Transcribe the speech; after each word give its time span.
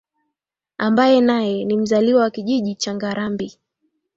ambaye 0.77 1.21
naye 1.21 1.65
ni 1.65 1.77
mzaliwa 1.77 2.21
wa 2.21 2.29
Kijiji 2.31 2.75
cha 2.75 2.95
Ngarambi 2.95 3.57